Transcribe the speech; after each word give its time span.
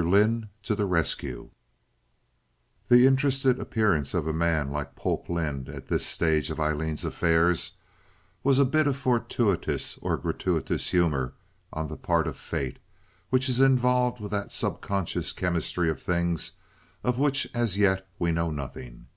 Lynde 0.00 0.48
to 0.62 0.76
the 0.76 0.86
Rescue 0.86 1.50
The 2.86 3.04
interested 3.04 3.58
appearance 3.58 4.14
of 4.14 4.28
a 4.28 4.32
man 4.32 4.70
like 4.70 4.94
Polk 4.94 5.28
Lynde 5.28 5.68
at 5.68 5.88
this 5.88 6.06
stage 6.06 6.50
of 6.50 6.60
Aileen's 6.60 7.04
affairs 7.04 7.72
was 8.44 8.60
a 8.60 8.64
bit 8.64 8.86
of 8.86 8.96
fortuitous 8.96 9.98
or 10.00 10.16
gratuitous 10.16 10.90
humor 10.90 11.34
on 11.72 11.88
the 11.88 11.96
part 11.96 12.28
of 12.28 12.36
fate, 12.36 12.78
which 13.30 13.48
is 13.48 13.58
involved 13.58 14.20
with 14.20 14.30
that 14.30 14.52
subconscious 14.52 15.32
chemistry 15.32 15.90
of 15.90 16.00
things 16.00 16.52
of 17.02 17.18
which 17.18 17.48
as 17.52 17.76
yet 17.76 18.06
we 18.20 18.30
know 18.30 18.52
nothing. 18.52 19.08